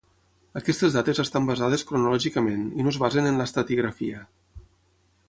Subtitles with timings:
[0.59, 4.25] Aquestes dates estan basades cronològicament i no es basen en l'estratigrafia.